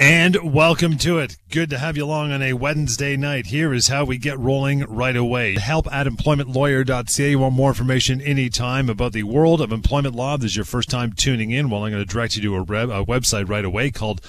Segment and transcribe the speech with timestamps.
[0.00, 1.36] And welcome to it.
[1.50, 3.46] Good to have you along on a Wednesday night.
[3.46, 5.58] Here is how we get rolling right away.
[5.58, 7.30] Help at employmentlawyer.ca.
[7.30, 10.36] You want more information anytime about the world of employment law.
[10.36, 11.68] This is your first time tuning in.
[11.68, 14.20] Well, I'm going to direct you to a, a website right away called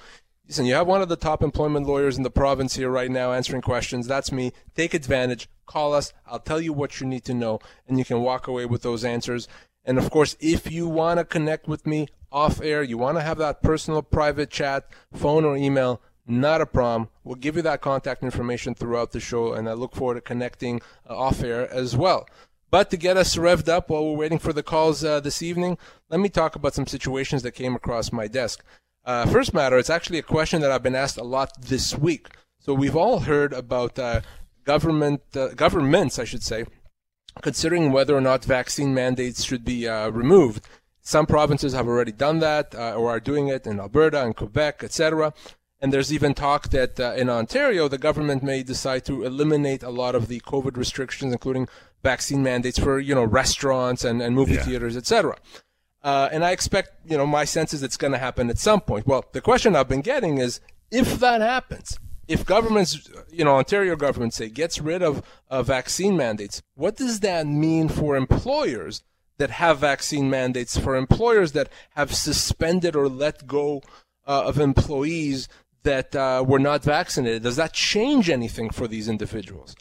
[0.47, 3.33] Listen, you have one of the top employment lawyers in the province here right now
[3.33, 4.05] answering questions.
[4.05, 4.53] That's me.
[4.75, 5.49] Take advantage.
[5.65, 6.13] Call us.
[6.27, 9.03] I'll tell you what you need to know, and you can walk away with those
[9.03, 9.47] answers.
[9.83, 13.23] And of course, if you want to connect with me off air, you want to
[13.23, 17.09] have that personal private chat, phone or email, not a problem.
[17.23, 20.79] We'll give you that contact information throughout the show, and I look forward to connecting
[21.09, 22.27] uh, off air as well.
[22.71, 25.77] But to get us revved up while we're waiting for the calls uh, this evening,
[26.09, 28.63] let me talk about some situations that came across my desk.
[29.05, 32.27] Uh, first matter, it's actually a question that I've been asked a lot this week.
[32.59, 34.21] So we've all heard about uh,
[34.65, 36.65] government uh, governments, I should say,
[37.41, 40.67] considering whether or not vaccine mandates should be uh, removed.
[41.01, 44.83] Some provinces have already done that uh, or are doing it in Alberta and Quebec,
[44.83, 45.33] etc.
[45.81, 49.89] And there's even talk that uh, in Ontario, the government may decide to eliminate a
[49.89, 51.69] lot of the COVID restrictions, including
[52.03, 54.63] vaccine mandates for you know restaurants and, and movie yeah.
[54.63, 55.35] theaters, etc.
[56.01, 58.79] Uh, and I expect, you know, my sense is it's going to happen at some
[58.79, 59.05] point.
[59.05, 60.61] Well, the question I've been getting is,
[60.91, 66.15] if that happens, if governments, you know, Ontario government say gets rid of uh, vaccine
[66.15, 69.03] mandates, what does that mean for employers
[69.39, 70.77] that have vaccine mandates?
[70.77, 73.81] For employers that have suspended or let go
[74.25, 75.49] uh, of employees
[75.83, 77.43] that uh, were not vaccinated?
[77.43, 79.75] Does that change anything for these individuals?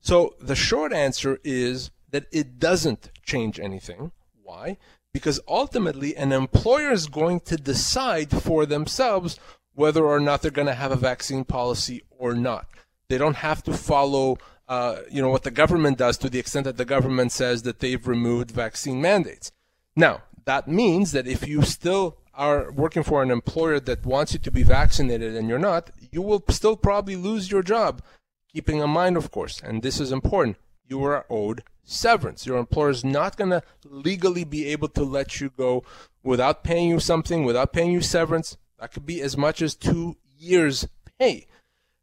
[0.00, 4.12] So the short answer is that it doesn't change anything.
[4.42, 4.78] Why?
[5.12, 9.38] Because ultimately, an employer is going to decide for themselves
[9.74, 12.66] whether or not they're going to have a vaccine policy or not.
[13.08, 14.38] They don't have to follow,
[14.68, 17.80] uh, you know, what the government does to the extent that the government says that
[17.80, 19.52] they've removed vaccine mandates.
[19.96, 24.38] Now, that means that if you still are working for an employer that wants you
[24.38, 28.02] to be vaccinated and you're not, you will still probably lose your job
[28.58, 30.56] keeping in mind, of course, and this is important,
[30.88, 32.44] you are owed severance.
[32.44, 35.84] Your employer is not going to legally be able to let you go
[36.24, 38.56] without paying you something, without paying you severance.
[38.80, 40.88] That could be as much as two years'
[41.20, 41.46] pay.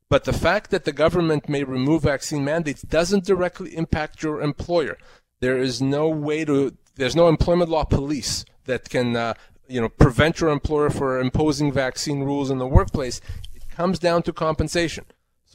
[0.09, 4.97] But the fact that the government may remove vaccine mandates doesn't directly impact your employer.
[5.41, 9.33] There is no way to, there's no employment law police that can, uh,
[9.67, 13.19] you know, prevent your employer from imposing vaccine rules in the workplace.
[13.53, 15.03] It comes down to compensation.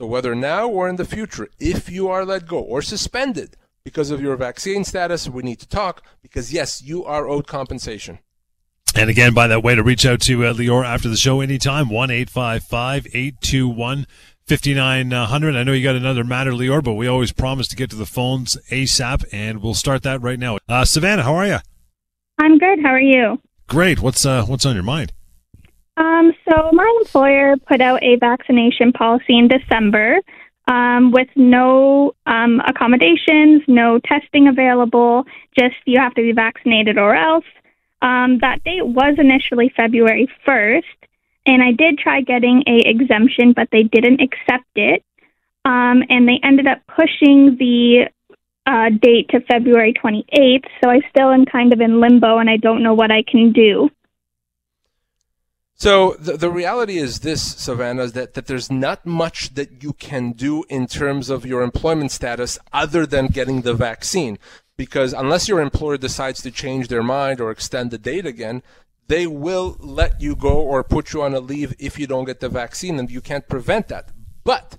[0.01, 4.11] So whether now or in the future, if you are let go or suspended because
[4.11, 8.19] of your vaccine status, we need to talk because yes, you are owed compensation.
[8.95, 11.91] And again, by that way, to reach out to uh, Lior after the show anytime,
[11.91, 14.07] 1 821
[14.47, 15.55] 5900.
[15.55, 18.07] I know you got another matter, Lior, but we always promise to get to the
[18.07, 20.57] phones ASAP, and we'll start that right now.
[20.67, 21.59] Uh, Savannah, how are you?
[22.39, 22.79] I'm good.
[22.83, 23.39] How are you?
[23.69, 24.01] Great.
[24.01, 25.13] What's uh, what's on your mind?
[26.01, 30.17] Um, so my employer put out a vaccination policy in December
[30.67, 35.25] um, with no um, accommodations, no testing available,
[35.59, 37.45] just you have to be vaccinated or else.
[38.01, 40.83] Um, that date was initially February 1st,
[41.45, 45.05] and I did try getting a exemption, but they didn't accept it.
[45.67, 48.09] Um, and they ended up pushing the
[48.65, 52.57] uh, date to February 28th, so I still am kind of in limbo and I
[52.57, 53.91] don't know what I can do.
[55.81, 59.95] So the, the reality is this, Savannah, is that, that there's not much that you
[59.95, 64.39] can do in terms of your employment status other than getting the vaccine.
[64.77, 68.63] Because unless your employer decides to change their mind or extend the date again,
[69.09, 72.41] they will let you go or put you on a leave if you don't get
[72.41, 74.11] the vaccine, and you can't prevent that.
[74.45, 74.77] But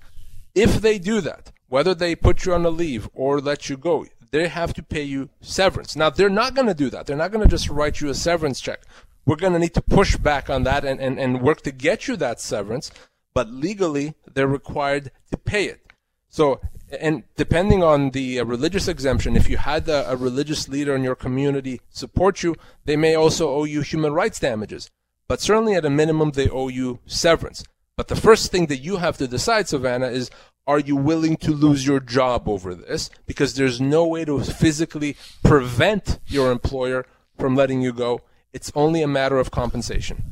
[0.54, 4.06] if they do that, whether they put you on a leave or let you go,
[4.30, 5.96] they have to pay you severance.
[5.96, 7.06] Now, they're not going to do that.
[7.06, 8.82] They're not going to just write you a severance check
[9.24, 12.08] we're going to need to push back on that and, and, and work to get
[12.08, 12.90] you that severance.
[13.34, 15.80] But legally, they're required to pay it.
[16.28, 16.60] So,
[17.00, 21.02] and depending on the uh, religious exemption, if you had a, a religious leader in
[21.04, 24.90] your community support you, they may also owe you human rights damages.
[25.28, 27.64] But certainly at a minimum, they owe you severance.
[27.96, 30.30] But the first thing that you have to decide, Savannah, is
[30.66, 33.10] are you willing to lose your job over this?
[33.26, 37.04] Because there's no way to physically prevent your employer
[37.38, 38.20] from letting you go
[38.52, 40.24] it's only a matter of compensation.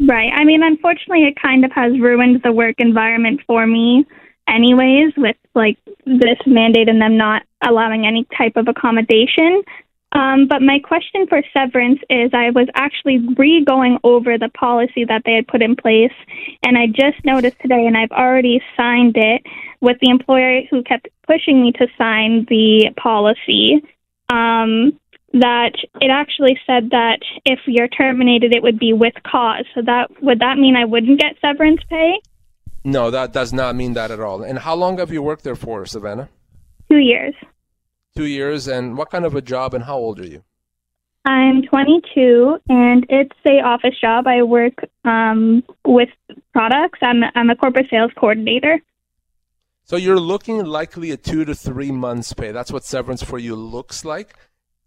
[0.00, 0.32] Right.
[0.34, 4.04] I mean, unfortunately, it kind of has ruined the work environment for me,
[4.48, 9.62] anyways, with like this mandate and them not allowing any type of accommodation.
[10.12, 15.04] Um, but my question for severance is I was actually re going over the policy
[15.06, 16.12] that they had put in place,
[16.62, 19.42] and I just noticed today, and I've already signed it
[19.80, 23.82] with the employer who kept pushing me to sign the policy.
[24.28, 24.98] Um,
[25.32, 29.64] that it actually said that if you're terminated, it would be with cause.
[29.74, 32.20] So that would that mean I wouldn't get severance pay?
[32.84, 34.42] No, that does not mean that at all.
[34.42, 36.28] And how long have you worked there for, Savannah?
[36.90, 37.34] Two years.
[38.16, 40.42] Two years, and what kind of a job, and how old are you?
[41.24, 44.26] I'm 22, and it's a office job.
[44.26, 44.74] I work
[45.04, 46.10] um, with
[46.52, 46.98] products.
[47.00, 48.80] I'm I'm a corporate sales coordinator.
[49.84, 52.52] So you're looking likely a two to three months pay.
[52.52, 54.34] That's what severance for you looks like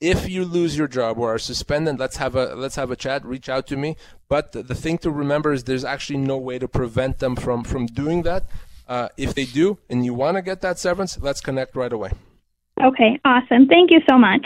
[0.02, 3.26] if you lose your job or are suspended, let's have a let's have a chat.
[3.26, 3.96] Reach out to me.
[4.28, 7.64] But the, the thing to remember is there's actually no way to prevent them from
[7.64, 8.46] from doing that.
[8.88, 12.12] Uh, if they do, and you want to get that severance, let's connect right away.
[12.84, 13.68] Okay, awesome.
[13.68, 14.46] Thank you so much.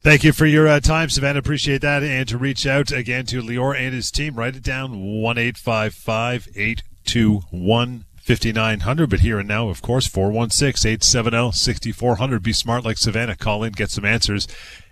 [0.00, 1.38] Thank you for your uh, time, Savannah.
[1.38, 2.02] Appreciate that.
[2.02, 5.56] And to reach out again to Lior and his team, write it down one eight
[5.56, 9.10] five five eight two one 5900.
[9.10, 12.42] But here and now, of course, 416 870 6400.
[12.42, 13.36] Be smart like Savannah.
[13.36, 14.48] Call in, get some answers.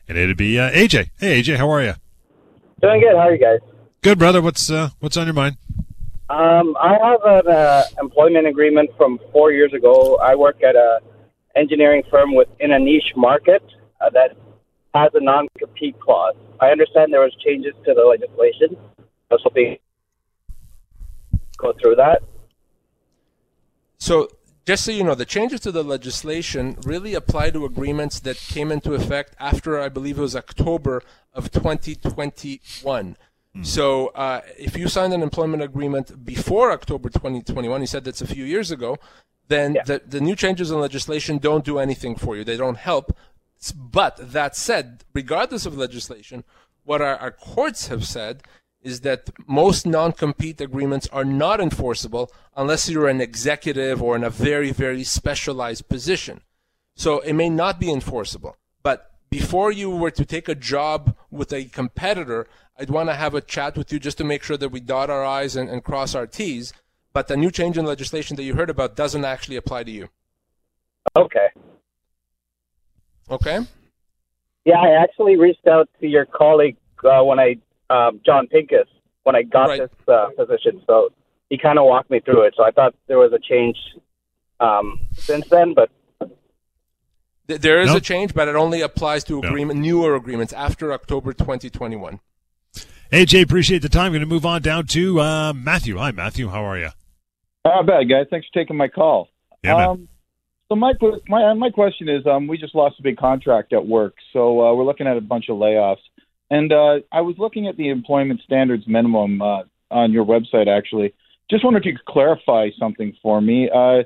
[0.08, 1.10] And it'd be uh, AJ.
[1.18, 1.94] Hey, AJ, how are you?
[2.80, 3.14] Doing good.
[3.14, 3.60] How are you guys?
[4.02, 4.42] Good, brother.
[4.42, 5.56] What's uh, what's on your mind?
[6.28, 10.16] Um, I have an uh, employment agreement from four years ago.
[10.16, 11.00] I work at a
[11.54, 13.62] engineering firm within a niche market
[14.00, 14.36] uh, that
[14.94, 16.34] has a non-compete clause.
[16.60, 18.76] I understand there was changes to the legislation.
[19.30, 19.78] I was hoping
[21.58, 22.22] go through that.
[24.02, 24.28] So
[24.66, 28.72] just so you know, the changes to the legislation really apply to agreements that came
[28.72, 33.16] into effect after, I believe it was October of 2021.
[33.56, 33.64] Mm.
[33.64, 38.26] So uh, if you signed an employment agreement before October 2021, you said that's a
[38.26, 38.98] few years ago,
[39.46, 39.84] then yeah.
[39.84, 42.42] the, the new changes in legislation don't do anything for you.
[42.42, 43.16] They don't help.
[43.72, 46.42] But that said, regardless of legislation,
[46.82, 48.42] what our, our courts have said
[48.82, 54.30] is that most non-compete agreements are not enforceable unless you're an executive or in a
[54.30, 56.40] very, very specialized position.
[56.94, 58.56] So it may not be enforceable.
[58.82, 62.48] But before you were to take a job with a competitor,
[62.78, 65.10] I'd want to have a chat with you just to make sure that we dot
[65.10, 66.72] our I's and, and cross our T's.
[67.12, 70.08] But the new change in legislation that you heard about doesn't actually apply to you.
[71.16, 71.48] Okay.
[73.30, 73.60] Okay.
[74.64, 77.56] Yeah, I actually reached out to your colleague uh, when I
[77.92, 78.88] um, John Pincus
[79.22, 79.80] when I got right.
[79.80, 80.82] this uh, position.
[80.86, 81.10] So
[81.50, 82.54] he kind of walked me through it.
[82.56, 83.76] So I thought there was a change
[84.60, 85.90] um, since then, but
[87.46, 87.98] there is nope.
[87.98, 89.84] a change, but it only applies to agreement, nope.
[89.84, 92.20] newer agreements after October 2021.
[93.12, 94.06] AJ, appreciate the time.
[94.06, 95.98] I'm going to move on down to uh, Matthew.
[95.98, 96.48] Hi, Matthew.
[96.48, 96.88] How are you?
[97.64, 98.26] Not bad, guys.
[98.30, 99.28] Thanks for taking my call.
[99.62, 100.08] Yeah, um,
[100.68, 100.94] so my
[101.28, 104.74] my my question is, um, we just lost a big contract at work, so uh,
[104.74, 105.98] we're looking at a bunch of layoffs.
[106.52, 111.14] And uh, I was looking at the employment standards minimum uh, on your website, actually.
[111.50, 113.70] Just wondered if you could clarify something for me.
[113.74, 114.02] Uh,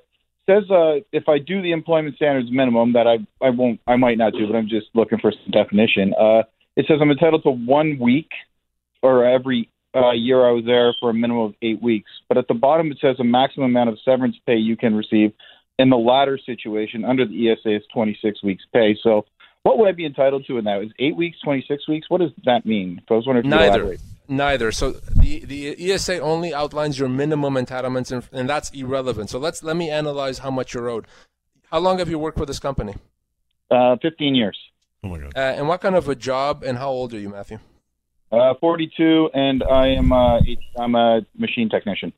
[0.49, 4.17] says uh, if I do the employment standards minimum, that I I won't I might
[4.17, 6.15] not do, but I'm just looking for some definition.
[6.15, 6.45] Uh,
[6.77, 8.31] it says I'm entitled to one week
[9.03, 12.11] or every uh, year I was there for a minimum of eight weeks.
[12.29, 15.33] But at the bottom it says a maximum amount of severance pay you can receive.
[15.81, 18.97] In the latter situation, under the ESA is 26 weeks pay.
[19.03, 19.27] So
[19.67, 20.81] what would I be entitled to in that?
[20.81, 22.09] Is eight weeks, twenty six weeks?
[22.09, 23.03] What does that mean?
[23.11, 23.49] I was wondering.
[23.49, 23.97] Neither.
[24.29, 24.71] Neither.
[24.71, 29.29] So the the ESA only outlines your minimum entitlements, and, and that's irrelevant.
[29.31, 31.07] So let's let me analyze how much you're owed.
[31.73, 32.95] How long have you worked for this company?
[33.69, 34.57] Uh, fifteen years.
[35.03, 35.33] Oh my god.
[35.37, 36.63] Uh, and what kind of a job?
[36.63, 37.59] And how old are you, Matthew?
[38.33, 40.41] Uh, 42, and I am uh,
[40.79, 42.13] I'm a machine technician.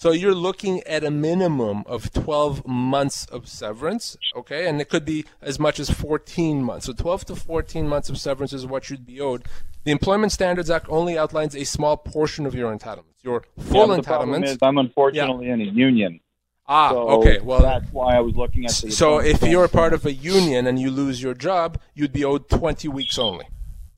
[0.00, 4.66] So you're looking at a minimum of 12 months of severance, okay?
[4.66, 6.86] And it could be as much as 14 months.
[6.86, 9.44] So 12 to 14 months of severance is what you'd be owed.
[9.84, 13.22] The Employment Standards Act only outlines a small portion of your entitlements.
[13.22, 14.46] Your full yeah, the problem entitlements.
[14.46, 16.20] is I'm unfortunately in a union.
[16.66, 17.38] ah, So okay.
[17.40, 18.90] Well, that's why I was looking at the.
[18.90, 22.48] so if you're part of a union and you lose your job, you'd be owed
[22.48, 23.44] 20 weeks only.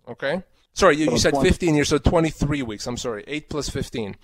[0.09, 0.43] Okay?
[0.73, 2.89] Sorry, you, you said 20 15 years, so 23 weeks.
[2.89, 4.17] I'm sorry, 8 plus 15.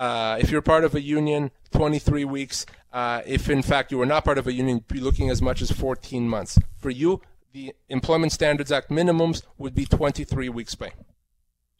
[0.00, 2.64] Uh, if you're part of a union, 23 weeks.
[2.90, 5.42] Uh, if in fact you were not part of a union, you'd be looking as
[5.42, 6.58] much as 14 months.
[6.78, 7.20] For you,
[7.52, 10.92] the Employment Standards Act minimums would be 23 weeks pay.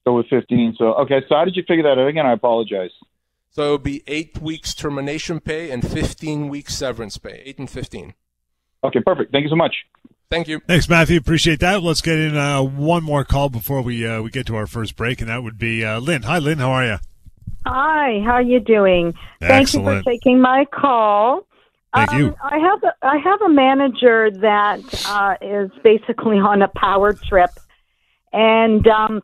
[0.05, 0.77] So with 15.
[0.79, 1.23] So okay.
[1.29, 2.27] So how did you figure that out again?
[2.27, 2.91] I apologize.
[3.51, 7.43] So it would be 8 weeks termination pay and 15 weeks severance pay.
[7.47, 8.15] 8 and 15.
[8.85, 9.33] Okay, perfect.
[9.33, 9.75] Thank you so much.
[10.31, 10.61] Thank you.
[10.69, 11.19] Thanks, Matthew.
[11.19, 11.83] Appreciate that.
[11.83, 14.95] Let's get in uh, one more call before we uh, we get to our first
[14.95, 16.23] break, and that would be uh, Lynn.
[16.23, 16.59] Hi, Lynn.
[16.59, 16.99] How are you?
[17.67, 19.15] Hi, how are you doing?
[19.41, 21.47] Thank you for taking my call.
[21.95, 22.37] Thank um, you.
[22.43, 27.51] I have a, I have a manager that uh, is basically on a power trip,
[28.33, 29.23] and um,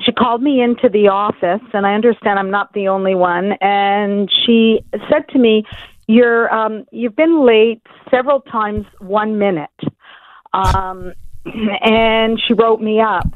[0.00, 3.52] she called me into the office, and I understand I'm not the only one.
[3.60, 5.64] And she said to me,
[6.06, 9.70] "You're um, you've been late several times, one minute,"
[10.52, 11.12] um,
[11.82, 13.26] and she wrote me up.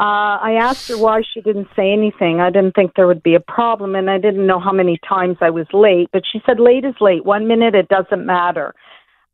[0.00, 2.38] Uh, I asked her why she didn't say anything.
[2.40, 5.38] I didn't think there would be a problem, and I didn't know how many times
[5.40, 6.08] I was late.
[6.12, 7.24] But she said, late is late.
[7.24, 8.74] One minute, it doesn't matter.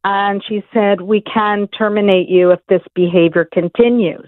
[0.04, 4.26] And she said, we can terminate you if this behavior continues.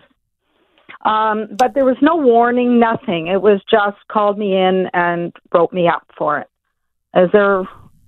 [1.07, 3.28] Um, but there was no warning, nothing.
[3.28, 6.49] It was just called me in and wrote me up for it.
[7.14, 7.62] Is there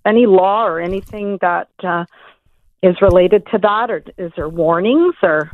[0.05, 2.05] any law or anything that uh,
[2.83, 5.51] is related to that, or is there warnings or?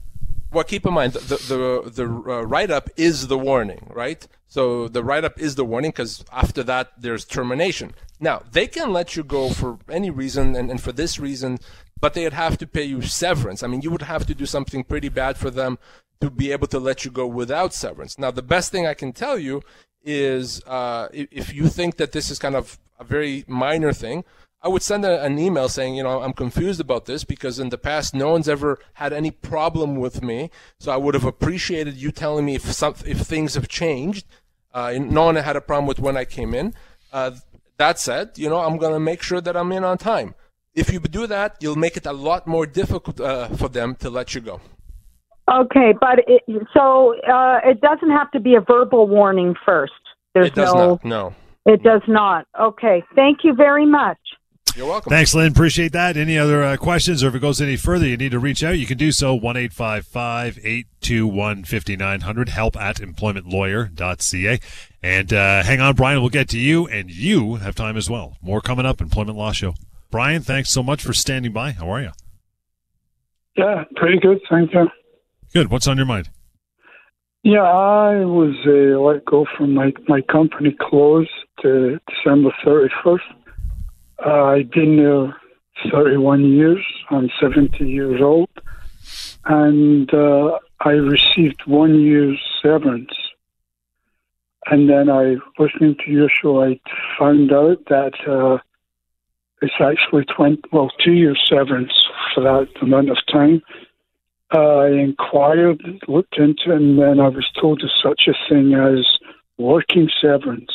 [0.55, 4.25] Well, keep in mind the the the uh, write up is the warning, right?
[4.47, 7.93] So the write up is the warning because after that there's termination.
[8.21, 11.59] Now they can let you go for any reason and, and for this reason,
[12.01, 13.65] but they'd have to pay you severance.
[13.65, 15.77] I mean, you would have to do something pretty bad for them
[16.21, 18.17] to be able to let you go without severance.
[18.17, 19.63] Now, the best thing I can tell you
[20.05, 24.23] is uh, if, if you think that this is kind of a very minor thing,
[24.65, 27.69] I would send a, an email saying, you know, I'm confused about this because in
[27.69, 30.51] the past no one's ever had any problem with me.
[30.79, 34.25] So I would have appreciated you telling me if some if things have changed.
[34.73, 36.75] Uh, no one had a problem with when I came in.
[37.13, 37.33] Uh,
[37.77, 40.35] that said, you know, I'm gonna make sure that I'm in on time.
[40.75, 44.09] If you do that, you'll make it a lot more difficult uh, for them to
[44.09, 44.61] let you go.
[45.53, 46.43] Okay, but it,
[46.73, 49.93] so uh, it doesn't have to be a verbal warning first.
[50.33, 50.89] There's it does no.
[50.89, 51.05] not.
[51.05, 51.35] No.
[51.67, 52.47] It does not.
[52.59, 54.19] Okay, thank you very much.
[54.77, 55.11] You're welcome.
[55.11, 55.53] Thanks, Lynn.
[55.53, 56.17] Appreciate that.
[56.17, 58.77] Any other uh, questions, or if it goes any further, you need to reach out.
[58.77, 62.49] You can do so one eight five five eight two one fifty nine hundred.
[62.49, 64.59] Help at employmentlawyer.ca.
[65.03, 66.21] And uh, hang on, Brian.
[66.21, 68.37] We'll get to you, and you have time as well.
[68.43, 69.01] More coming up.
[69.01, 69.75] Employment Law Show.
[70.11, 71.73] Brian, thanks so much for standing by.
[71.73, 72.11] How are you?
[73.57, 74.89] Yeah, pretty good, thank you.
[75.53, 75.71] Good.
[75.71, 76.31] What's on your mind?
[77.45, 81.29] Yeah, I was uh, let go from my my company closed
[81.65, 83.25] uh, December thirty first.
[84.25, 85.37] Uh, I've been there
[85.91, 86.85] thirty one years.
[87.11, 88.51] I'm seventy years old,
[89.45, 93.13] and uh, I received one year's severance.
[94.67, 96.81] And then I, listening to your show, I
[97.19, 98.59] found out that uh,
[99.61, 101.93] it's actually twenty well two years severance
[102.35, 103.63] for that amount of time.
[104.55, 108.75] Uh, I inquired, looked into it, and then I was told there's such a thing
[108.75, 109.05] as
[109.59, 110.71] working severance.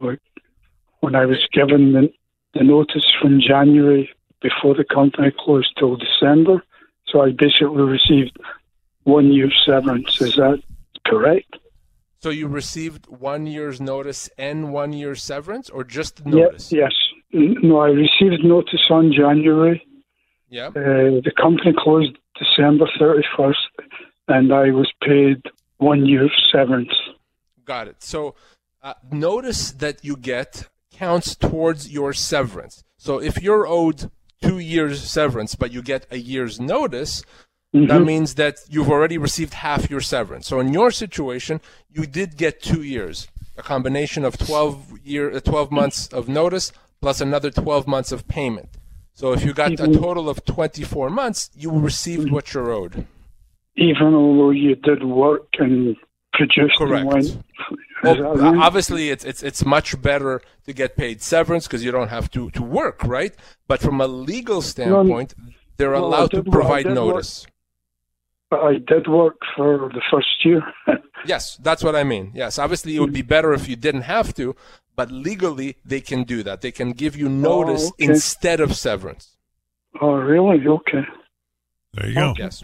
[0.00, 0.20] Like
[1.02, 2.12] when I was given the,
[2.54, 4.08] the notice from January
[4.40, 6.62] before the company closed till December,
[7.08, 8.36] so I basically received
[9.04, 10.20] one year's severance.
[10.20, 10.62] Is that
[11.06, 11.56] correct?
[12.20, 16.70] So you received one year's notice and one year's severance, or just notice?
[16.72, 16.92] yes.
[17.34, 19.84] N- No, I received notice on January.
[20.48, 20.68] Yeah.
[20.68, 23.54] Uh, the company closed December 31st,
[24.28, 25.42] and I was paid
[25.78, 26.94] one year's severance.
[27.64, 28.02] Got it.
[28.02, 28.36] So
[28.82, 32.84] uh, notice that you get counts towards your severance.
[32.96, 37.22] So if you're owed two years severance, but you get a year's notice,
[37.72, 40.46] that means that you've already received half your severance.
[40.46, 45.40] So in your situation, you did get two years, a combination of 12 year, uh,
[45.40, 46.70] 12 months of notice
[47.00, 48.68] plus another 12 months of payment.
[49.14, 53.06] So if you got a total of 24 months, you received what you're owed.
[53.76, 55.96] even although you did work and
[56.34, 57.00] produced Correct.
[57.00, 57.44] and went.
[58.04, 58.56] Is Well, that right?
[58.58, 62.50] obviously, it's it's it's much better to get paid severance because you don't have to
[62.50, 63.34] to work, right?
[63.68, 65.34] But from a legal standpoint,
[65.76, 66.94] they're well, allowed to did work- I provide work.
[66.94, 67.46] notice.
[68.50, 70.62] I did work for the first year.
[71.24, 72.32] yes, that's what I mean.
[72.34, 74.54] Yes, obviously it would be better if you didn't have to,
[74.94, 76.60] but legally they can do that.
[76.60, 78.04] They can give you oh, notice Oh, okay.
[78.12, 79.36] instead of severance.
[80.02, 80.66] oh, really?
[80.68, 81.04] Okay.
[81.94, 82.34] There you go.
[82.38, 82.62] Yes.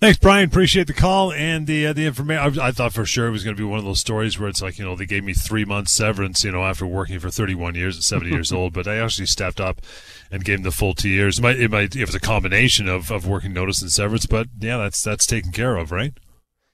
[0.00, 0.48] Thanks, Brian.
[0.48, 2.58] Appreciate the call and the uh, the information.
[2.58, 4.48] I, I thought for sure it was going to be one of those stories where
[4.48, 7.28] it's like you know they gave me three months severance, you know, after working for
[7.28, 8.72] 31 years at 70 years old.
[8.72, 9.82] But I actually stepped up
[10.30, 11.38] and gave them the full two years.
[11.38, 14.46] It might it might it was a combination of, of working notice and severance, but
[14.58, 16.14] yeah, that's that's taken care of, right?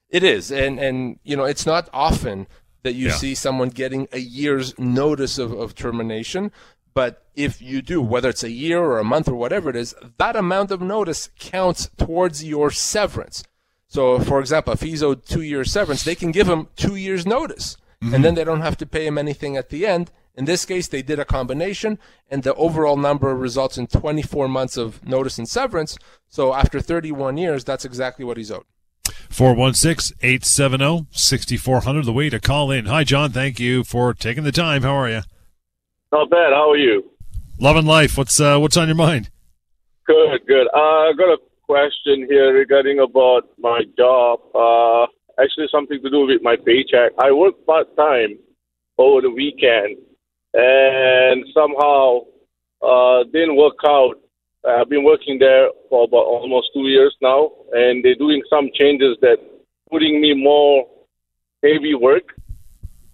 [0.09, 2.47] It is, and and you know it's not often
[2.85, 3.15] that you Yeah.
[3.15, 6.53] see someone getting a year's notice of, of termination.
[6.97, 9.95] But if you do, whether it's a year or a month or whatever it is,
[10.17, 13.45] that amount of notice counts towards your severance.
[13.87, 17.27] So, for example, if he's owed two years severance, they can give him two years
[17.27, 18.23] notice, and mm-hmm.
[18.23, 20.11] then they don't have to pay him anything at the end.
[20.37, 21.99] In this case, they did a combination,
[22.31, 25.99] and the overall number results in 24 months of notice and severance.
[26.31, 28.65] So, after 31 years, that's exactly what he's owed.
[29.29, 32.87] 416-870-6400, the way to call in.
[32.87, 33.33] Hi, John.
[33.33, 34.81] Thank you for taking the time.
[34.81, 35.21] How are you?
[36.13, 36.53] Not bad.
[36.53, 37.11] How are you?
[37.59, 38.17] Loving life.
[38.17, 39.31] What's uh, what's on your mind?
[40.07, 40.69] Good, good.
[40.73, 44.41] Uh, I got a question here regarding about my job.
[44.55, 45.07] Uh,
[45.43, 47.13] actually, something to do with my paycheck.
[47.19, 48.39] I work part time
[48.99, 49.97] over the weekend,
[50.55, 52.21] and somehow
[52.83, 54.21] uh, didn't work out.
[54.69, 59.17] I've been working there for about almost two years now, and they're doing some changes
[59.23, 59.39] that
[59.91, 60.87] putting me more
[61.63, 62.35] heavy work,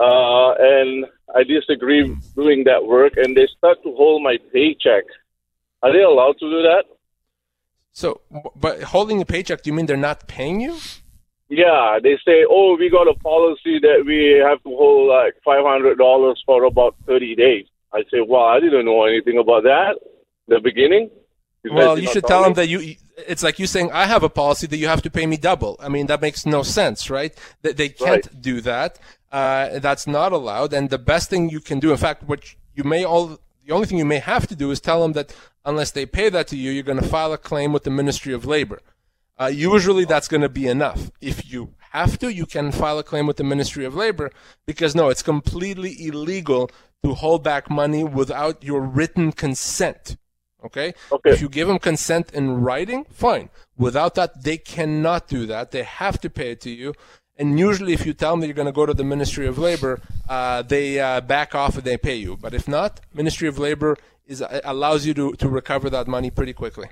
[0.00, 5.04] uh, and I disagree doing that work, and they start to hold my paycheck.
[5.82, 6.84] Are they allowed to do that?
[7.92, 8.20] So,
[8.56, 10.76] but holding a paycheck, do you mean they're not paying you?
[11.48, 15.64] Yeah, they say, oh, we got a policy that we have to hold like five
[15.64, 17.66] hundred dollars for about thirty days.
[17.92, 19.96] I say, well, I didn't know anything about that.
[20.48, 21.10] The beginning.
[21.62, 22.96] You Well, you should tell them that you.
[23.18, 25.76] It's like you saying, "I have a policy that you have to pay me double."
[25.78, 27.32] I mean, that makes no sense, right?
[27.60, 28.40] They, they can't Right.
[28.40, 28.98] do that.
[29.32, 30.72] Uh, that's not allowed.
[30.74, 33.86] And the best thing you can do, in fact, what you may all, the only
[33.86, 35.34] thing you may have to do is tell them that
[35.64, 38.34] unless they pay that to you, you're going to file a claim with the Ministry
[38.34, 38.80] of Labor.
[39.40, 41.10] Uh, usually, that's going to be enough.
[41.22, 44.30] If you have to, you can file a claim with the Ministry of Labor
[44.66, 46.70] because no, it's completely illegal
[47.02, 50.16] to hold back money without your written consent.
[50.64, 50.94] Okay?
[51.10, 51.30] Okay.
[51.30, 53.50] If you give them consent in writing, fine.
[53.76, 55.70] Without that, they cannot do that.
[55.70, 56.94] They have to pay it to you.
[57.38, 59.58] And usually, if you tell them that you're going to go to the Ministry of
[59.58, 62.36] Labor, uh, they uh, back off and they pay you.
[62.36, 66.30] But if not, Ministry of Labor is uh, allows you to, to recover that money
[66.30, 66.88] pretty quickly.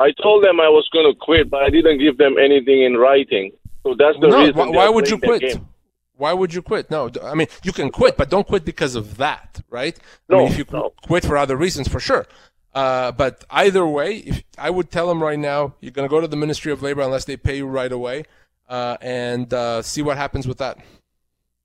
[0.00, 2.96] I told them I was going to quit, but I didn't give them anything in
[2.96, 3.52] writing.
[3.82, 4.56] So that's the no, reason.
[4.56, 5.60] why, why would you quit?
[6.16, 6.90] Why would you quit?
[6.90, 9.96] No, I mean you can quit, but don't quit because of that, right?
[9.98, 10.92] I No, mean, if you no.
[11.06, 12.26] quit for other reasons, for sure.
[12.74, 16.20] Uh, but either way, if I would tell them right now, you're going to go
[16.20, 18.24] to the Ministry of Labor unless they pay you right away,
[18.70, 20.78] uh, and uh, see what happens with that.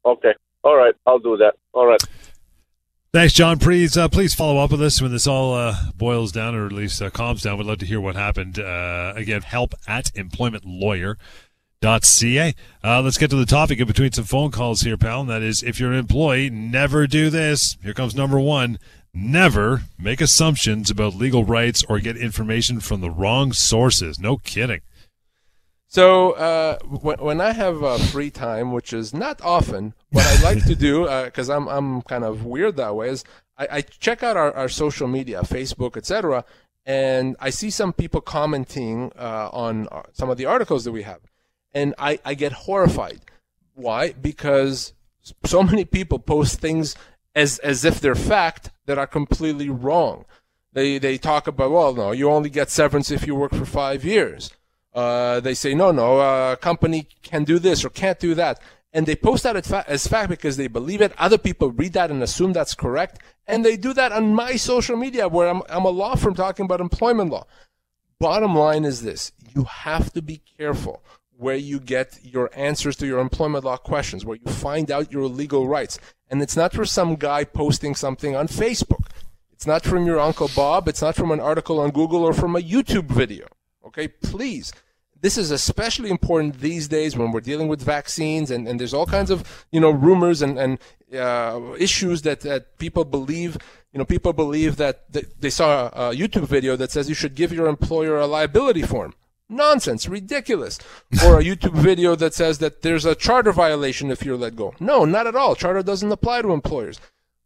[0.06, 0.34] Okay.
[0.64, 0.96] All right.
[1.06, 1.54] I'll do that.
[1.74, 2.02] All right.
[3.14, 3.60] Thanks, John.
[3.60, 6.74] Please, uh, please follow up with us when this all uh, boils down, or at
[6.74, 7.58] least uh, calms down.
[7.58, 8.60] We'd love to hear what happened.
[8.60, 12.56] Uh, again, help at employmentlawyer.ca.
[12.84, 15.22] Uh, let's get to the topic in between some phone calls here, pal.
[15.22, 17.78] And that is, if you're an employee, never do this.
[17.82, 18.80] Here comes number one:
[19.14, 24.20] never make assumptions about legal rights or get information from the wrong sources.
[24.20, 24.82] No kidding.
[25.96, 30.42] So uh, when, when I have uh, free time, which is not often, what I
[30.44, 33.24] like to do because I'm I'm kind of weird that way is
[33.58, 36.44] I, I check out our, our social media, Facebook, etc.,
[36.86, 41.04] and I see some people commenting uh, on uh, some of the articles that we
[41.04, 41.22] have,
[41.74, 43.22] and I, I get horrified.
[43.74, 44.12] Why?
[44.12, 44.92] Because
[45.46, 46.98] so many people post things
[47.34, 50.26] as as if they're fact that are completely wrong.
[50.74, 54.04] They they talk about well, no, you only get severance if you work for five
[54.04, 54.52] years.
[54.96, 58.62] Uh, they say no, no, a company can do this or can't do that,
[58.94, 61.12] and they post that as, as fact because they believe it.
[61.18, 64.96] Other people read that and assume that's correct, and they do that on my social
[64.96, 67.46] media where I'm I'm a law firm talking about employment law.
[68.22, 71.04] Bottom line is this: you have to be careful
[71.38, 75.28] where you get your answers to your employment law questions, where you find out your
[75.28, 79.08] legal rights, and it's not for some guy posting something on Facebook.
[79.52, 80.88] It's not from your uncle Bob.
[80.88, 83.48] It's not from an article on Google or from a YouTube video.
[83.86, 84.72] Okay, please.
[85.26, 89.08] This is especially important these days when we're dealing with vaccines and, and there's all
[89.08, 90.78] kinds of you know rumors and and
[91.18, 93.58] uh, issues that, that people believe
[93.92, 97.52] you know people believe that they saw a, YouTube video that says you should give
[97.52, 99.16] your employer a liability form.
[99.50, 100.78] Nonsense, ridiculous.
[101.26, 104.76] or a YouTube video that says that there's a charter violation if you're let go.
[104.80, 105.56] No, not at all.
[105.56, 107.00] Charter doesn't apply to employers.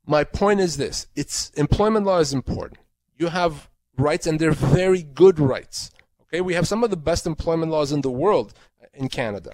[0.06, 2.82] My point is this: it's employment law is important.
[3.18, 5.92] You have rights, and they're very good rights.
[6.32, 8.54] Okay, we have some of the best employment laws in the world
[8.94, 9.52] in Canada.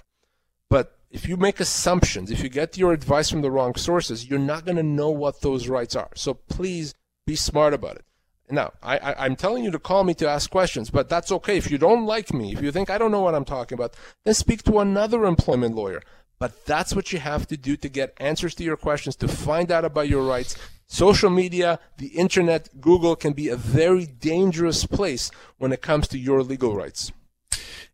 [0.70, 4.40] But if you make assumptions, if you get your advice from the wrong sources, you're
[4.40, 6.10] not going to know what those rights are.
[6.16, 6.94] So please
[7.26, 8.06] be smart about it.
[8.50, 11.58] Now, I, am telling you to call me to ask questions, but that's okay.
[11.58, 13.96] If you don't like me, if you think I don't know what I'm talking about,
[14.24, 16.04] then speak to another employment lawyer.
[16.38, 19.72] But that's what you have to do to get answers to your questions, to find
[19.72, 20.56] out about your rights.
[20.96, 26.18] Social media, the internet, Google can be a very dangerous place when it comes to
[26.18, 27.12] your legal rights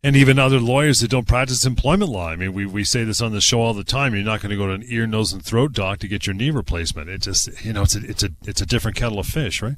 [0.04, 2.30] and even other lawyers that don't practice employment law.
[2.30, 4.14] I mean, we, we say this on the show all the time.
[4.14, 6.36] You're not going to go to an ear, nose, and throat doc to get your
[6.36, 7.10] knee replacement.
[7.10, 9.78] It just, you know, it's a, it's a, it's a different kettle of fish, right?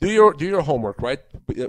[0.00, 1.18] Do your do your homework, right?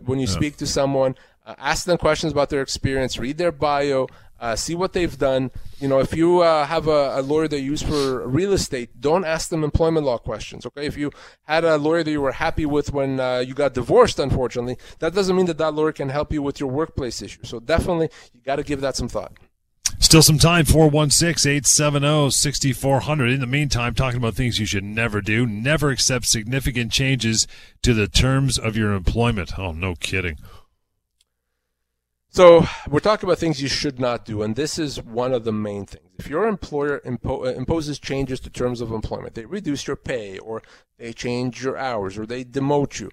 [0.05, 0.33] When you yeah.
[0.33, 1.15] speak to someone,
[1.47, 4.07] uh, ask them questions about their experience, read their bio,
[4.39, 5.51] uh, see what they've done.
[5.79, 8.99] You know, if you uh, have a, a, lawyer that you use for real estate,
[8.99, 10.65] don't ask them employment law questions.
[10.65, 11.11] Okay, if you
[11.43, 15.13] had a lawyer that you were happy with when uh, you got divorced, unfortunately, that
[15.13, 17.43] doesn't mean that that lawyer can help you with your workplace issue.
[17.43, 19.33] So definitely, you got to give that some thought.
[20.01, 23.31] Still some time, 416 870 6400.
[23.31, 25.45] In the meantime, talking about things you should never do.
[25.45, 27.47] Never accept significant changes
[27.81, 29.59] to the terms of your employment.
[29.59, 30.37] Oh, no kidding.
[32.31, 35.51] So we're talking about things you should not do, and this is one of the
[35.51, 36.05] main things.
[36.19, 40.37] If your employer impo- uh, imposes changes to terms of employment, they reduce your pay,
[40.37, 40.61] or
[40.99, 43.09] they change your hours, or they demote you,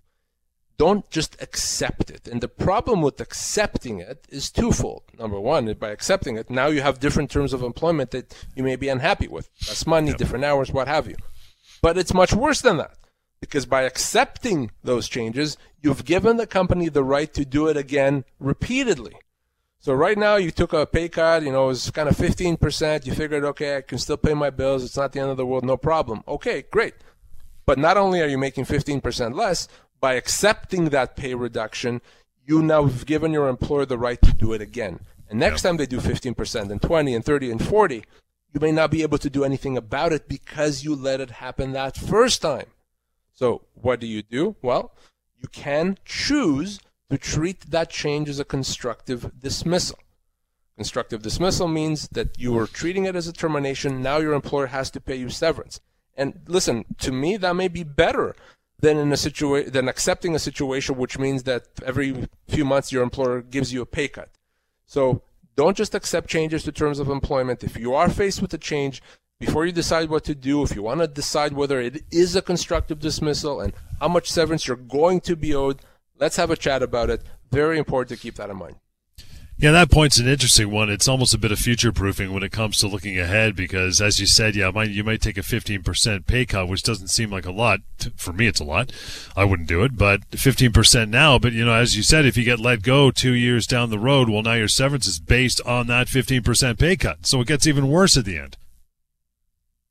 [0.76, 2.28] don't just accept it.
[2.28, 5.04] And the problem with accepting it is twofold.
[5.18, 8.76] Number one, by accepting it, now you have different terms of employment that you may
[8.76, 9.48] be unhappy with.
[9.66, 10.18] Less money, yep.
[10.18, 11.16] different hours, what have you.
[11.80, 12.98] But it's much worse than that.
[13.46, 18.24] Because by accepting those changes, you've given the company the right to do it again
[18.38, 19.14] repeatedly.
[19.78, 23.06] So right now you took a pay cut, you know, it was kind of 15%.
[23.06, 24.82] You figured, okay, I can still pay my bills.
[24.82, 25.64] It's not the end of the world.
[25.64, 26.24] No problem.
[26.26, 26.94] Okay, great.
[27.66, 29.68] But not only are you making 15% less,
[30.00, 32.00] by accepting that pay reduction,
[32.44, 35.00] you now have given your employer the right to do it again.
[35.28, 38.04] And next time they do 15% and 20 and 30 and 40,
[38.52, 41.72] you may not be able to do anything about it because you let it happen
[41.72, 42.66] that first time.
[43.36, 44.56] So what do you do?
[44.62, 44.92] Well,
[45.40, 49.98] you can choose to treat that change as a constructive dismissal.
[50.76, 54.02] Constructive dismissal means that you are treating it as a termination.
[54.02, 55.80] Now your employer has to pay you severance.
[56.16, 58.34] And listen, to me, that may be better
[58.80, 63.02] than in a situation than accepting a situation which means that every few months your
[63.02, 64.30] employer gives you a pay cut.
[64.86, 65.22] So
[65.56, 67.64] don't just accept changes to terms of employment.
[67.64, 69.02] If you are faced with a change,
[69.38, 72.42] before you decide what to do, if you want to decide whether it is a
[72.42, 75.80] constructive dismissal and how much severance you're going to be owed,
[76.18, 77.22] let's have a chat about it.
[77.50, 78.76] Very important to keep that in mind.
[79.58, 80.90] Yeah, that point's an interesting one.
[80.90, 84.20] It's almost a bit of future proofing when it comes to looking ahead because, as
[84.20, 87.52] you said, yeah, you might take a 15% pay cut, which doesn't seem like a
[87.52, 87.80] lot.
[88.16, 88.92] For me, it's a lot.
[89.34, 91.38] I wouldn't do it, but 15% now.
[91.38, 93.98] But, you know, as you said, if you get let go two years down the
[93.98, 97.26] road, well, now your severance is based on that 15% pay cut.
[97.26, 98.58] So it gets even worse at the end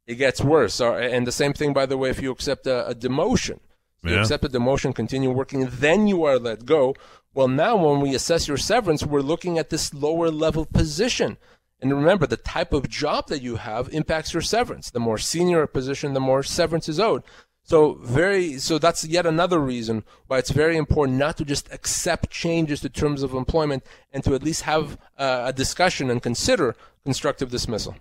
[0.08, 0.80] it gets worse.
[0.80, 3.60] And the same thing, by the way, if you accept a, a demotion.
[4.04, 4.16] So yeah.
[4.16, 6.96] You accept a demotion, continue working, then you are let go.
[7.34, 11.38] Well, now when we assess your severance, we're looking at this lower level position.
[11.82, 14.90] And remember, the type of job that you have impacts your severance.
[14.90, 17.24] The more senior a position, the more severance is owed.
[17.64, 22.30] So very, so that's yet another reason why it's very important not to just accept
[22.30, 26.76] changes to terms of employment and to at least have uh, a discussion and consider
[27.04, 27.96] constructive dismissal.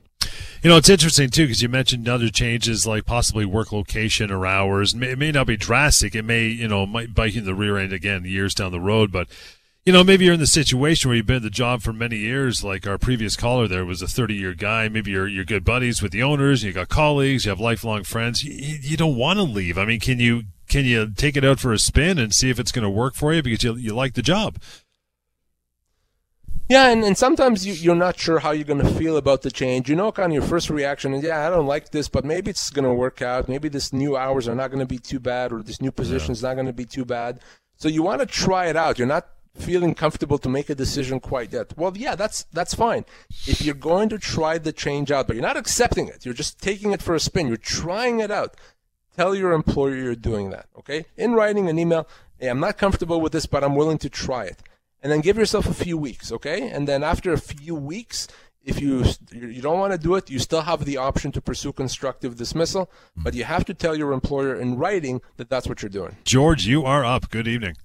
[0.62, 4.46] You know, it's interesting too because you mentioned other changes like possibly work location or
[4.46, 4.94] hours.
[4.94, 6.14] It may not be drastic.
[6.14, 8.80] It may, you know, might bite you in the rear end again years down the
[8.80, 9.12] road.
[9.12, 9.28] But
[9.84, 12.16] you know, maybe you're in the situation where you've been at the job for many
[12.16, 12.64] years.
[12.64, 14.88] Like our previous caller, there was a 30 year guy.
[14.88, 16.64] Maybe you're you're good buddies with the owners.
[16.64, 17.44] You got colleagues.
[17.44, 18.42] You have lifelong friends.
[18.42, 19.76] You, you don't want to leave.
[19.76, 22.58] I mean, can you can you take it out for a spin and see if
[22.58, 24.56] it's going to work for you because you you like the job?
[26.68, 29.50] Yeah, and, and sometimes you, you're not sure how you're going to feel about the
[29.50, 29.90] change.
[29.90, 32.50] You know, kind of your first reaction is, yeah, I don't like this, but maybe
[32.50, 33.48] it's going to work out.
[33.48, 36.32] Maybe this new hours are not going to be too bad, or this new position
[36.32, 36.48] is yeah.
[36.48, 37.40] not going to be too bad.
[37.76, 38.98] So you want to try it out.
[38.98, 41.76] You're not feeling comfortable to make a decision quite yet.
[41.76, 43.04] Well, yeah, that's that's fine.
[43.46, 46.60] If you're going to try the change out, but you're not accepting it, you're just
[46.60, 47.46] taking it for a spin.
[47.46, 48.56] You're trying it out.
[49.16, 50.66] Tell your employer you're doing that.
[50.78, 52.08] Okay, in writing an email.
[52.38, 54.60] Hey, I'm not comfortable with this, but I'm willing to try it
[55.04, 56.70] and then give yourself a few weeks, okay?
[56.70, 58.26] And then after a few weeks,
[58.64, 61.72] if you you don't want to do it, you still have the option to pursue
[61.72, 65.90] constructive dismissal, but you have to tell your employer in writing that that's what you're
[66.00, 66.16] doing.
[66.24, 67.30] George, you are up.
[67.30, 67.76] Good evening.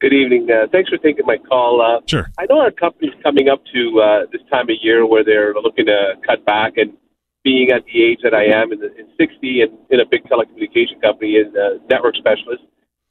[0.00, 0.48] Good evening.
[0.48, 1.82] Uh, thanks for taking my call.
[1.82, 2.28] Uh, sure.
[2.38, 5.86] I know our company's coming up to uh, this time of year where they're looking
[5.86, 6.92] to cut back, and
[7.42, 10.22] being at the age that I am, in, the, in 60, and in a big
[10.30, 12.62] telecommunication company, as a network specialist,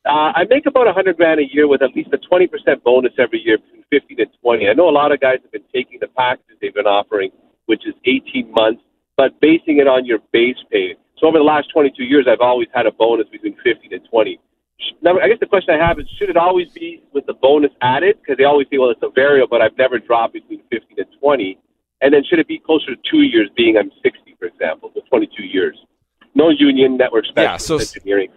[0.07, 2.83] Uh, I make about a hundred grand a year with at least a twenty percent
[2.83, 4.69] bonus every year, between fifty to twenty.
[4.69, 7.31] I know a lot of guys have been taking the packages they've been offering,
[7.65, 8.81] which is eighteen months,
[9.17, 10.95] but basing it on your base pay.
[11.19, 14.39] So over the last twenty-two years, I've always had a bonus between fifty to twenty.
[15.01, 17.71] Now, I guess the question I have is, should it always be with the bonus
[17.81, 18.17] added?
[18.21, 21.05] Because they always say, well, it's a variable, but I've never dropped between fifty to
[21.19, 21.57] twenty.
[21.99, 25.01] And then should it be closer to two years, being I'm sixty, for example, so
[25.09, 25.77] twenty-two years?
[26.35, 28.29] No union network specialist so- engineering.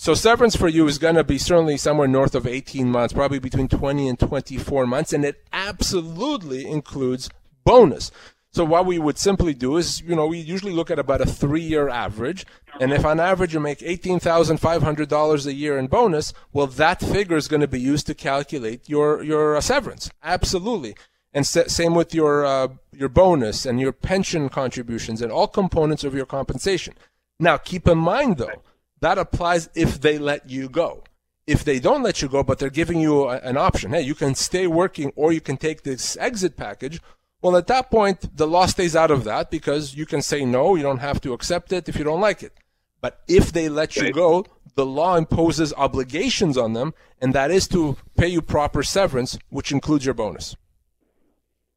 [0.00, 3.40] So severance for you is going to be certainly somewhere north of 18 months, probably
[3.40, 7.28] between 20 and 24 months, and it absolutely includes
[7.64, 8.12] bonus.
[8.52, 11.26] So what we would simply do is, you know, we usually look at about a
[11.26, 12.46] three-year average,
[12.78, 16.32] and if on average you make eighteen thousand five hundred dollars a year in bonus,
[16.52, 20.10] well, that figure is going to be used to calculate your your uh, severance.
[20.22, 20.94] Absolutely,
[21.34, 26.04] and sa- same with your uh, your bonus and your pension contributions and all components
[26.04, 26.94] of your compensation.
[27.40, 28.62] Now, keep in mind though,
[29.00, 31.04] that applies if they let you go.
[31.46, 34.14] If they don't let you go, but they're giving you a, an option, hey, you
[34.14, 37.00] can stay working or you can take this exit package.
[37.40, 40.74] Well, at that point, the law stays out of that because you can say no,
[40.74, 42.52] you don't have to accept it if you don't like it.
[43.00, 47.68] But if they let you go, the law imposes obligations on them, and that is
[47.68, 50.56] to pay you proper severance, which includes your bonus.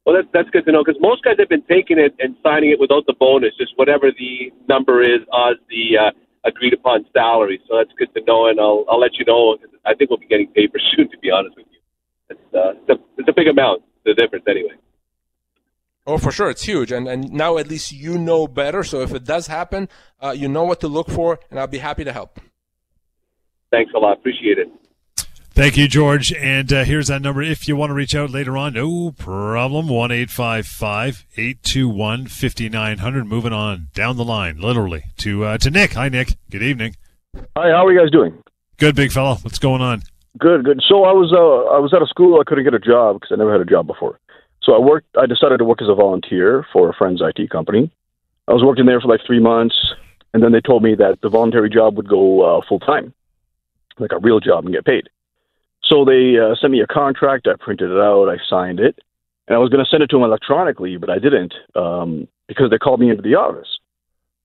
[0.04, 2.70] Well, that, that's good to know because most guys have been taking it and signing
[2.70, 6.10] it without the bonus, just whatever the number is as the uh,
[6.44, 7.60] agreed upon salary.
[7.68, 9.56] So that's good to know, and I'll I'll let you know.
[9.84, 11.10] I think we'll be getting papers soon.
[11.10, 11.78] To be honest with you,
[12.30, 13.82] it's, uh, it's, a, it's a big amount.
[14.04, 14.74] The difference, anyway.
[16.06, 18.82] Oh, for sure, it's huge, and and now at least you know better.
[18.82, 19.88] So if it does happen,
[20.20, 22.40] uh, you know what to look for, and I'll be happy to help.
[23.70, 24.18] Thanks a lot.
[24.18, 24.68] Appreciate it.
[25.54, 26.32] Thank you, George.
[26.32, 28.72] And uh, here's that number if you want to reach out later on.
[28.72, 29.86] No problem.
[29.86, 33.26] 1 821 5900.
[33.26, 35.92] Moving on down the line, literally, to uh, to Nick.
[35.92, 36.36] Hi, Nick.
[36.50, 36.96] Good evening.
[37.54, 38.42] Hi, how are you guys doing?
[38.78, 39.34] Good, big fella.
[39.42, 40.02] What's going on?
[40.38, 40.80] Good, good.
[40.88, 43.32] So I was uh, I was at a school I couldn't get a job because
[43.32, 44.18] I never had a job before.
[44.62, 45.08] So I worked.
[45.18, 47.90] I decided to work as a volunteer for a friend's IT company.
[48.48, 49.76] I was working there for like three months,
[50.32, 53.12] and then they told me that the voluntary job would go uh, full time,
[53.98, 55.10] like a real job, and get paid.
[55.92, 57.46] So they uh, sent me a contract.
[57.46, 58.30] I printed it out.
[58.30, 58.98] I signed it,
[59.46, 62.70] and I was going to send it to them electronically, but I didn't um, because
[62.70, 63.68] they called me into the office.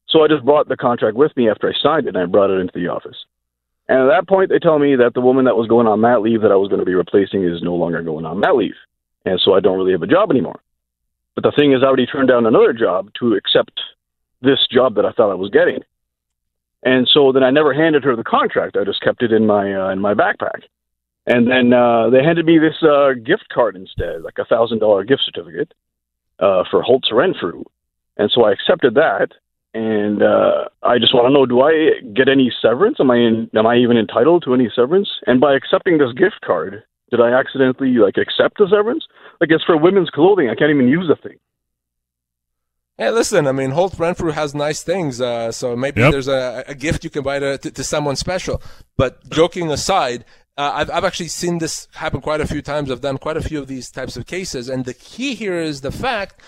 [0.10, 2.50] So I just brought the contract with me after I signed it, and I brought
[2.50, 3.16] it into the office.
[3.88, 6.22] And at that point, they tell me that the woman that was going on mat
[6.22, 8.76] leave that I was going to be replacing is no longer going on mat leave.
[9.24, 10.60] And so I don't really have a job anymore.
[11.36, 13.80] But the thing is, I already turned down another job to accept
[14.42, 15.80] this job that I thought I was getting.
[16.84, 18.76] And so then I never handed her the contract.
[18.76, 20.64] I just kept it in my uh, in my backpack.
[21.28, 25.04] And then uh, they handed me this uh, gift card instead, like a thousand dollar
[25.04, 25.74] gift certificate
[26.40, 27.64] uh, for Holtz Renfrew.
[28.16, 29.30] And so I accepted that.
[29.74, 32.98] And uh, I just want to know: Do I get any severance?
[33.00, 35.10] Am I in, am I even entitled to any severance?
[35.28, 39.06] And by accepting this gift card, did I accidentally like accept the severance?
[39.42, 40.50] Like it's for women's clothing.
[40.50, 41.38] I can't even use the thing.
[42.98, 46.12] Hey, listen, I mean, Holt Renfrew has nice things, uh, so maybe Yep.
[46.14, 48.60] there's a, a gift you can buy to, to, to someone special.
[48.98, 50.26] But joking aside,
[50.58, 52.90] uh, I've, I've actually seen this happen quite a few times.
[52.90, 54.70] I've done quite a few of these types of cases.
[54.70, 56.42] And the key here is the fact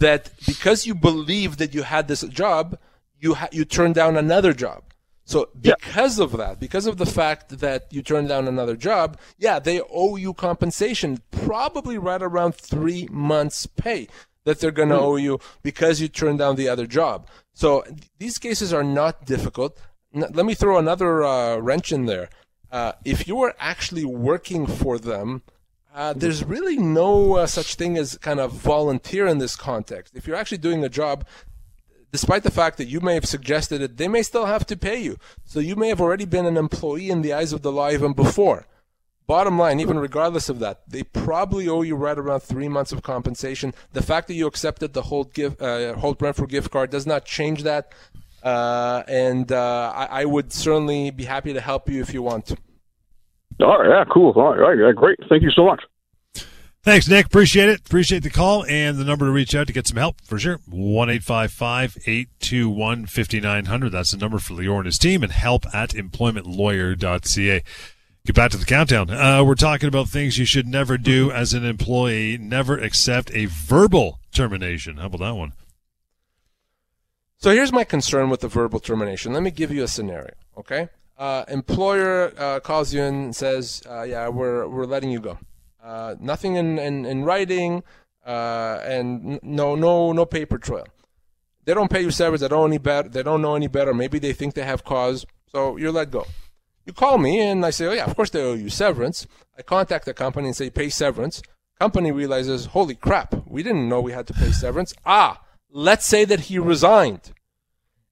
[0.00, 2.78] that because you believe that you had this job,
[3.20, 4.82] you, ha- you turned down another job.
[5.24, 9.60] So because of that, because of the fact that you turned down another job, yeah,
[9.60, 14.08] they owe you compensation, probably right around three months' pay
[14.44, 17.28] that they're going to owe you because you turned down the other job.
[17.54, 19.78] So th- these cases are not difficult.
[20.12, 22.28] Let me throw another uh, wrench in there.
[22.72, 25.42] Uh, if you are actually working for them,
[25.94, 30.16] uh, there's really no uh, such thing as kind of volunteer in this context.
[30.16, 31.26] If you're actually doing a job,
[32.10, 35.02] despite the fact that you may have suggested it, they may still have to pay
[35.02, 35.18] you.
[35.44, 38.14] So you may have already been an employee in the eyes of the law even
[38.14, 38.66] before.
[39.26, 43.02] Bottom line, even regardless of that, they probably owe you right around three months of
[43.02, 43.72] compensation.
[43.92, 47.24] The fact that you accepted the Holt gift, uh, Holt Renfrew gift card does not
[47.24, 47.92] change that.
[48.42, 52.46] Uh, and uh, I, I would certainly be happy to help you if you want
[52.46, 52.56] to.
[53.60, 54.32] All right, yeah, cool.
[54.32, 55.18] All right, all right, yeah, great.
[55.28, 55.82] Thank you so much.
[56.84, 57.26] Thanks, Nick.
[57.26, 57.78] Appreciate it.
[57.86, 60.58] Appreciate the call and the number to reach out to get some help for sure.
[60.66, 63.90] 1 821 5900.
[63.90, 67.62] That's the number for Lior and his team and help at employmentlawyer.ca.
[68.24, 69.10] Get back to the countdown.
[69.10, 72.36] Uh, we're talking about things you should never do as an employee.
[72.36, 74.96] Never accept a verbal termination.
[74.96, 75.52] How about that one?
[77.42, 79.32] So here's my concern with the verbal termination.
[79.32, 80.88] Let me give you a scenario, okay?
[81.18, 85.38] Uh, employer uh, calls you and says, uh, "Yeah, we're we're letting you go.
[85.82, 87.82] Uh, nothing in, in, in writing,
[88.24, 90.86] uh, and no no no paper trail.
[91.64, 92.42] They don't pay you severance.
[92.42, 93.08] They don't any better.
[93.08, 93.92] They don't know any better.
[93.92, 95.26] Maybe they think they have cause.
[95.50, 96.26] So you're let go.
[96.86, 99.26] You call me and I say, oh yeah, of course they owe you severance.
[99.58, 101.42] I contact the company and say, pay severance.
[101.80, 104.94] Company realizes, holy crap, we didn't know we had to pay severance.
[105.04, 105.40] Ah,
[105.72, 107.32] let's say that he resigned.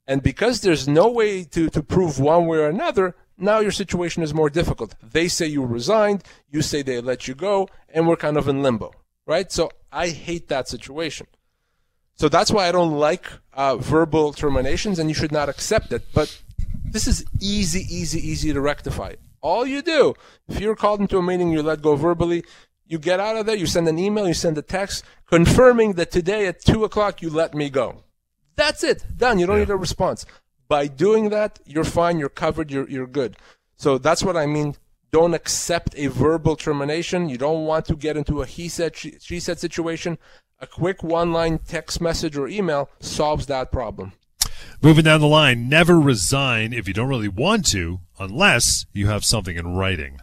[0.07, 4.23] And because there's no way to, to prove one way or another, now your situation
[4.23, 4.95] is more difficult.
[5.03, 8.63] They say you resigned, you say they let you go, and we're kind of in
[8.63, 8.93] limbo,
[9.27, 9.53] right?
[9.53, 11.27] So I hate that situation.
[12.15, 16.03] So that's why I don't like uh, verbal terminations, and you should not accept it.
[16.13, 16.43] But
[16.91, 19.15] this is easy, easy, easy to rectify.
[19.41, 20.15] All you do,
[20.49, 22.45] if you're called into a meeting, you let go verbally,
[22.91, 26.11] you get out of there, you send an email, you send a text confirming that
[26.11, 28.03] today at 2 o'clock you let me go.
[28.57, 29.05] That's it.
[29.17, 29.39] Done.
[29.39, 29.65] You don't yeah.
[29.65, 30.27] need a response.
[30.67, 33.37] By doing that, you're fine, you're covered, you're, you're good.
[33.77, 34.75] So that's what I mean.
[35.13, 37.29] Don't accept a verbal termination.
[37.29, 40.19] You don't want to get into a he said, she, she said situation.
[40.59, 44.15] A quick one line text message or email solves that problem.
[44.83, 49.25] Moving down the line, never resign if you don't really want to, unless you have
[49.25, 50.19] something in writing.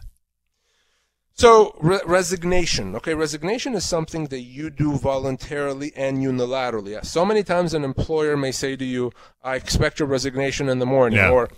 [1.38, 7.04] So re- resignation, okay, resignation is something that you do voluntarily and unilaterally.
[7.06, 9.12] So many times an employer may say to you,
[9.44, 11.30] "I expect your resignation in the morning," yeah.
[11.30, 11.48] or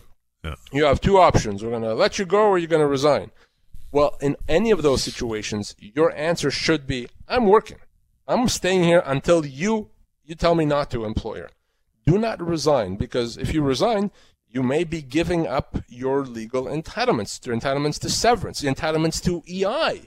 [0.45, 0.57] yeah.
[0.71, 3.31] "You have two options: we're going to let you go, or you're going to resign."
[3.91, 7.79] Well, in any of those situations, your answer should be, "I'm working.
[8.29, 9.89] I'm staying here until you
[10.23, 11.49] you tell me not to, employer."
[12.05, 14.11] Do not resign because if you resign,
[14.53, 19.43] you may be giving up your legal entitlements, your entitlements to severance, your entitlements to
[19.49, 20.03] EI.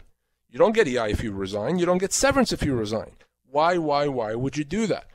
[0.49, 1.79] You don't get EI if you resign.
[1.79, 3.13] You don't get severance if you resign.
[3.49, 5.05] Why, why, why would you do that?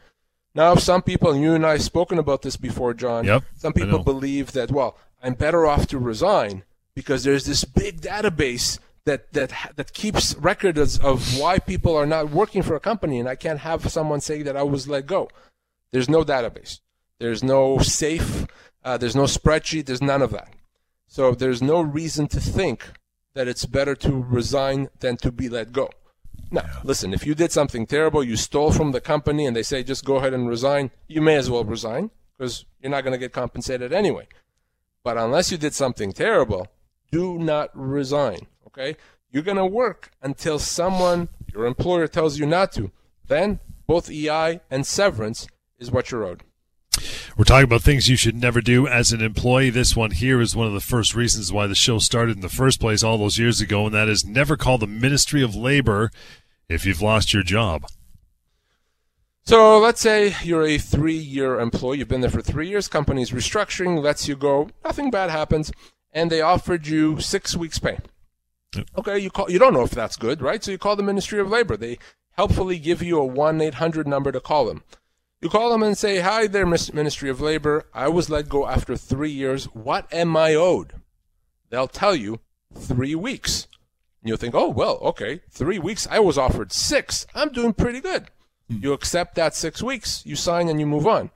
[0.54, 3.26] Now, some people, and you and I have spoken about this before, John.
[3.26, 6.64] Yep, some people believe that, well, I'm better off to resign
[6.94, 12.30] because there's this big database that that that keeps records of why people are not
[12.30, 15.28] working for a company, and I can't have someone say that I was let go.
[15.92, 16.80] There's no database.
[17.18, 18.46] There's no safe
[18.84, 19.86] uh, there's no spreadsheet.
[19.86, 20.52] There's none of that.
[21.06, 22.92] So there's no reason to think
[23.34, 25.90] that it's better to resign than to be let go.
[26.50, 29.82] Now, listen, if you did something terrible, you stole from the company, and they say
[29.82, 33.18] just go ahead and resign, you may as well resign because you're not going to
[33.18, 34.26] get compensated anyway.
[35.02, 36.68] But unless you did something terrible,
[37.10, 38.46] do not resign.
[38.66, 38.96] Okay?
[39.30, 42.90] You're going to work until someone, your employer, tells you not to.
[43.26, 45.46] Then both EI and severance
[45.78, 46.44] is what you're owed.
[47.36, 49.70] We're talking about things you should never do as an employee.
[49.70, 52.48] This one here is one of the first reasons why the show started in the
[52.48, 56.10] first place all those years ago, and that is never call the Ministry of Labor
[56.68, 57.86] if you've lost your job.
[59.44, 63.30] So let's say you're a three year employee, you've been there for three years, company's
[63.30, 65.72] restructuring, lets you go, nothing bad happens,
[66.12, 67.98] and they offered you six weeks' pay.
[68.98, 70.62] Okay, you call you don't know if that's good, right?
[70.62, 71.76] So you call the Ministry of Labor.
[71.76, 71.98] They
[72.32, 74.82] helpfully give you a one eight hundred number to call them.
[75.40, 77.86] You call them and say, Hi there, Ministry of Labor.
[77.94, 79.66] I was let go after three years.
[79.66, 80.94] What am I owed?
[81.70, 82.40] They'll tell you
[82.74, 83.68] three weeks.
[84.20, 86.08] And you'll think, Oh, well, okay, three weeks.
[86.10, 87.24] I was offered six.
[87.36, 88.30] I'm doing pretty good.
[88.68, 88.78] Hmm.
[88.82, 91.30] You accept that six weeks, you sign, and you move on.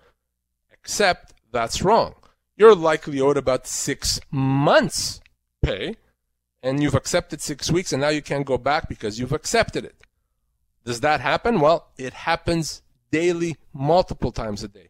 [0.72, 2.16] Except that's wrong.
[2.56, 5.20] You're likely owed about six months'
[5.62, 5.94] pay,
[6.60, 9.94] and you've accepted six weeks, and now you can't go back because you've accepted it.
[10.84, 11.60] Does that happen?
[11.60, 14.88] Well, it happens daily, multiple times a day.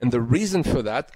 [0.00, 1.10] And the reason for that,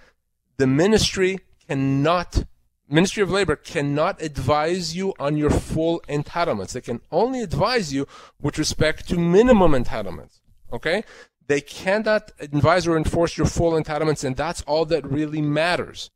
[0.57, 1.39] the ministry
[1.69, 2.45] cannot,
[2.89, 6.73] Ministry of Labor cannot advise you on your full entitlements.
[6.73, 8.09] They can only advise you
[8.41, 10.41] with respect to minimum entitlements.
[10.73, 11.05] Okay?
[11.47, 16.11] They cannot advise or enforce your full entitlements, and that's all that really matters.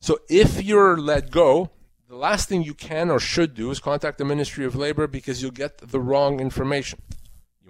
[0.00, 1.70] So if you're let go,
[2.08, 5.42] the last thing you can or should do is contact the Ministry of Labor because
[5.42, 7.00] you'll get the wrong information.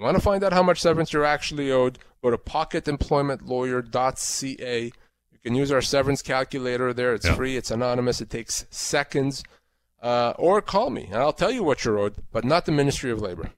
[0.00, 1.98] You want to find out how much severance you're actually owed?
[2.22, 4.84] Go to pocketemploymentlawyer.ca.
[4.84, 7.12] You can use our severance calculator there.
[7.12, 7.34] It's yeah.
[7.34, 7.58] free.
[7.58, 8.22] It's anonymous.
[8.22, 9.44] It takes seconds.
[10.02, 13.10] Uh, or call me, and I'll tell you what you're owed, but not the Ministry
[13.10, 13.50] of Labor.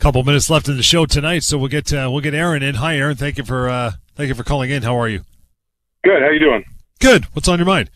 [0.00, 2.74] Couple minutes left in the show tonight, so we'll get uh, we'll get Aaron in.
[2.74, 3.14] Hi, Aaron.
[3.14, 4.82] Thank you for uh, thank you for calling in.
[4.82, 5.20] How are you?
[6.02, 6.20] Good.
[6.20, 6.64] How you doing?
[6.98, 7.26] Good.
[7.34, 7.90] What's on your mind?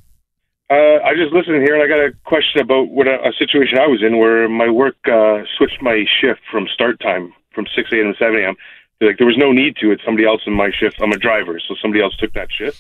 [0.71, 3.79] Uh, I just listened here, and I got a question about what a, a situation
[3.79, 7.93] I was in where my work uh, switched my shift from start time from 6
[7.93, 8.13] a.m.
[8.13, 8.57] to 7 a.m.
[9.01, 9.91] Like there was no need to.
[9.91, 10.97] It's somebody else in my shift.
[11.01, 12.79] I'm a driver, so somebody else took that shift.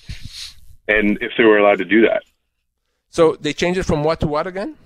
[0.88, 2.23] And if they were allowed to do that.
[3.08, 4.77] So they changed it from what to what again?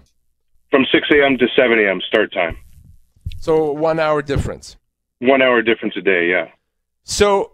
[0.70, 1.38] From 6 a.m.
[1.38, 2.00] to 7 a.m.
[2.06, 2.56] start time.
[3.38, 4.76] So one hour difference.
[5.20, 6.48] One hour difference a day, yeah.
[7.04, 7.52] So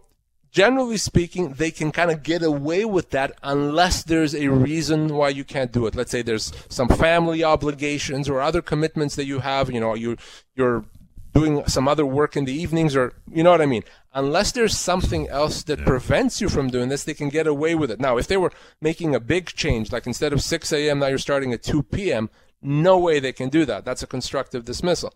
[0.51, 5.31] generally speaking, they can kind of get away with that unless there's a reason why
[5.31, 5.95] you can't do it.
[5.95, 9.71] Let's say there's some family obligations or other commitments that you have.
[9.71, 10.17] You know, you
[10.55, 10.85] you're
[11.33, 13.85] doing some other work in the evenings or you know what I mean.
[14.15, 17.91] Unless there's something else that prevents you from doing this, they can get away with
[17.91, 18.01] it.
[18.01, 21.19] Now, if they were making a big change, like instead of 6 a.m., now you're
[21.19, 22.29] starting at 2 p.m.,
[22.61, 23.85] no way they can do that.
[23.85, 25.15] That's a constructive dismissal.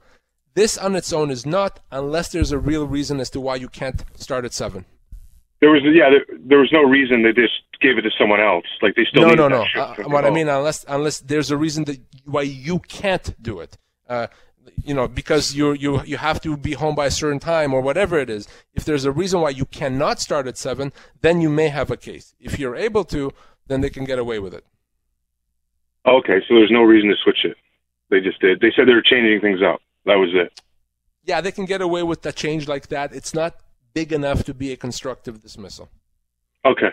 [0.55, 3.69] This on its own is not, unless there's a real reason as to why you
[3.69, 4.87] can't start at 7.
[5.61, 8.67] There was yeah, there, there was no reason they just gave it to someone else.
[8.83, 9.65] Like they still no, no, no.
[9.75, 13.79] Uh, what I mean, unless unless there's a reason that why you can't do it.
[14.07, 14.27] Uh,
[14.85, 17.81] you know, because you you you have to be home by a certain time or
[17.81, 18.49] whatever it is.
[18.75, 21.97] If there's a reason why you cannot start at seven, then you may have a
[21.97, 22.35] case.
[22.41, 23.33] If you're able to,
[23.67, 24.65] then they can get away with it.
[26.07, 27.57] Okay, so there's no reason to switch it.
[28.11, 28.61] They just did.
[28.61, 29.81] They said they were changing things up.
[30.05, 30.61] That was it.
[31.25, 33.13] Yeah, they can get away with a change like that.
[33.13, 33.57] It's not
[33.93, 35.89] big enough to be a constructive dismissal.
[36.65, 36.91] Okay.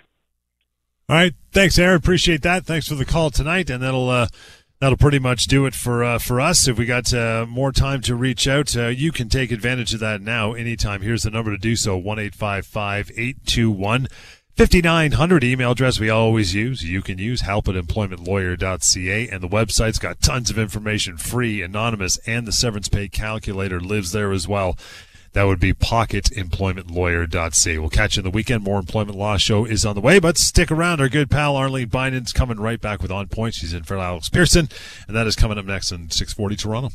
[1.09, 1.97] All right, thanks, Aaron.
[1.97, 2.65] Appreciate that.
[2.65, 4.28] Thanks for the call tonight, and that'll uh,
[4.84, 6.67] that'll pretty much do it for uh, for us.
[6.67, 10.01] If we got uh, more time to reach out, uh, you can take advantage of
[10.01, 11.01] that now, anytime.
[11.01, 14.07] Here's the number to do so: one eight five five eight two one.
[14.55, 16.84] 5900 email address we always use.
[16.84, 22.19] You can use help at employmentlawyer.ca and the website's got tons of information free, anonymous,
[22.27, 24.77] and the severance pay calculator lives there as well.
[25.34, 27.79] That would be pocketemploymentlawyer.ca.
[27.79, 28.63] We'll catch you in the weekend.
[28.63, 31.01] More employment law show is on the way, but stick around.
[31.01, 33.55] Our good pal Arlene Bynon's coming right back with On Point.
[33.55, 34.69] She's in for Alex Pearson,
[35.07, 36.89] and that is coming up next on 640 Toronto.